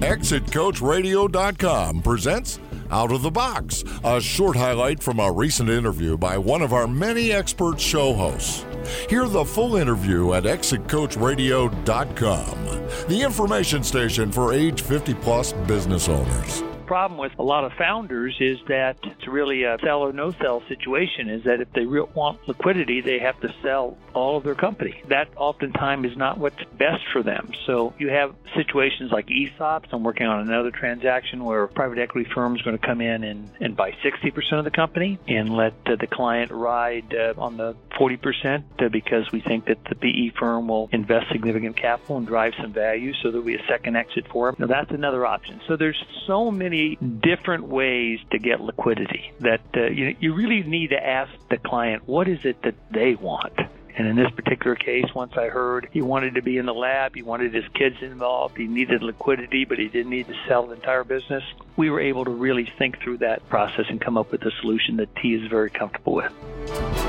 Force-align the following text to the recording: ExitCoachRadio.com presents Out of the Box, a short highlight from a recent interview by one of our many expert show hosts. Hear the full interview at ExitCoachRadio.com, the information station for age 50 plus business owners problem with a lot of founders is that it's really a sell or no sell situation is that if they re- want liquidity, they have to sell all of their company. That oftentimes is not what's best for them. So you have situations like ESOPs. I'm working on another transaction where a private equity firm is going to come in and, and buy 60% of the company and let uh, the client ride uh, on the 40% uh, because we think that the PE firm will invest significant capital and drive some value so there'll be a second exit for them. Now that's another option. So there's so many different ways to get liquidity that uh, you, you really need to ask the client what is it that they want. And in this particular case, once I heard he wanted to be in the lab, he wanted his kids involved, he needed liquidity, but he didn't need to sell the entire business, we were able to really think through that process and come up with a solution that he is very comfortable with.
ExitCoachRadio.com 0.00 2.02
presents 2.02 2.60
Out 2.90 3.10
of 3.10 3.22
the 3.22 3.30
Box, 3.30 3.82
a 4.04 4.20
short 4.20 4.54
highlight 4.56 5.02
from 5.02 5.18
a 5.18 5.32
recent 5.32 5.68
interview 5.68 6.16
by 6.16 6.38
one 6.38 6.62
of 6.62 6.72
our 6.72 6.86
many 6.86 7.32
expert 7.32 7.80
show 7.80 8.14
hosts. 8.14 8.64
Hear 9.10 9.26
the 9.26 9.44
full 9.44 9.74
interview 9.76 10.34
at 10.34 10.44
ExitCoachRadio.com, 10.44 12.64
the 13.08 13.22
information 13.22 13.82
station 13.82 14.30
for 14.30 14.52
age 14.52 14.82
50 14.82 15.14
plus 15.14 15.52
business 15.66 16.08
owners 16.08 16.62
problem 16.88 17.20
with 17.20 17.38
a 17.38 17.42
lot 17.42 17.64
of 17.64 17.72
founders 17.74 18.34
is 18.40 18.58
that 18.66 18.96
it's 19.02 19.28
really 19.28 19.64
a 19.64 19.76
sell 19.84 20.00
or 20.00 20.10
no 20.10 20.32
sell 20.32 20.62
situation 20.68 21.28
is 21.28 21.44
that 21.44 21.60
if 21.60 21.70
they 21.74 21.84
re- 21.84 22.06
want 22.14 22.40
liquidity, 22.48 23.02
they 23.02 23.18
have 23.18 23.38
to 23.40 23.54
sell 23.62 23.98
all 24.14 24.38
of 24.38 24.44
their 24.44 24.54
company. 24.54 25.02
That 25.08 25.28
oftentimes 25.36 26.10
is 26.10 26.16
not 26.16 26.38
what's 26.38 26.64
best 26.78 27.04
for 27.12 27.22
them. 27.22 27.52
So 27.66 27.92
you 27.98 28.08
have 28.08 28.34
situations 28.56 29.12
like 29.12 29.26
ESOPs. 29.26 29.88
I'm 29.92 30.02
working 30.02 30.26
on 30.26 30.40
another 30.40 30.70
transaction 30.70 31.44
where 31.44 31.64
a 31.64 31.68
private 31.68 31.98
equity 31.98 32.28
firm 32.34 32.56
is 32.56 32.62
going 32.62 32.78
to 32.78 32.84
come 32.84 33.02
in 33.02 33.22
and, 33.22 33.50
and 33.60 33.76
buy 33.76 33.92
60% 34.02 34.58
of 34.58 34.64
the 34.64 34.70
company 34.70 35.18
and 35.28 35.54
let 35.54 35.74
uh, 35.84 35.96
the 35.96 36.06
client 36.06 36.50
ride 36.50 37.14
uh, 37.14 37.34
on 37.36 37.58
the 37.58 37.76
40% 38.00 38.62
uh, 38.78 38.88
because 38.88 39.30
we 39.30 39.42
think 39.42 39.66
that 39.66 39.84
the 39.84 39.94
PE 39.94 40.30
firm 40.38 40.68
will 40.68 40.88
invest 40.90 41.26
significant 41.30 41.76
capital 41.76 42.16
and 42.16 42.26
drive 42.26 42.54
some 42.58 42.72
value 42.72 43.12
so 43.12 43.30
there'll 43.30 43.44
be 43.44 43.56
a 43.56 43.66
second 43.68 43.96
exit 43.96 44.26
for 44.28 44.46
them. 44.46 44.56
Now 44.58 44.66
that's 44.68 44.90
another 44.90 45.26
option. 45.26 45.60
So 45.68 45.76
there's 45.76 46.02
so 46.26 46.50
many 46.50 46.77
different 47.20 47.64
ways 47.64 48.20
to 48.30 48.38
get 48.38 48.60
liquidity 48.60 49.32
that 49.40 49.60
uh, 49.76 49.86
you, 49.86 50.16
you 50.20 50.34
really 50.34 50.62
need 50.62 50.90
to 50.90 51.06
ask 51.06 51.30
the 51.50 51.58
client 51.58 52.06
what 52.06 52.28
is 52.28 52.44
it 52.44 52.62
that 52.62 52.74
they 52.90 53.14
want. 53.14 53.58
And 53.96 54.06
in 54.06 54.14
this 54.14 54.30
particular 54.30 54.76
case, 54.76 55.06
once 55.12 55.32
I 55.36 55.48
heard 55.48 55.88
he 55.90 56.02
wanted 56.02 56.36
to 56.36 56.42
be 56.42 56.56
in 56.56 56.66
the 56.66 56.74
lab, 56.74 57.16
he 57.16 57.22
wanted 57.22 57.52
his 57.52 57.66
kids 57.74 57.96
involved, 58.00 58.56
he 58.56 58.68
needed 58.68 59.02
liquidity, 59.02 59.64
but 59.64 59.78
he 59.78 59.88
didn't 59.88 60.10
need 60.10 60.28
to 60.28 60.34
sell 60.46 60.66
the 60.66 60.74
entire 60.74 61.02
business, 61.02 61.42
we 61.76 61.90
were 61.90 62.00
able 62.00 62.24
to 62.24 62.30
really 62.30 62.72
think 62.78 63.00
through 63.02 63.18
that 63.18 63.48
process 63.48 63.86
and 63.88 64.00
come 64.00 64.16
up 64.16 64.30
with 64.30 64.42
a 64.42 64.52
solution 64.60 64.98
that 64.98 65.08
he 65.20 65.34
is 65.34 65.48
very 65.48 65.70
comfortable 65.70 66.14
with. 66.14 67.07